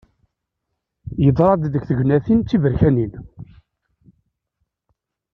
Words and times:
Yeḍra-d 1.23 1.63
deg 1.73 1.83
tegnatin 1.89 2.39
d 2.41 2.47
tiberkanin. 2.49 3.11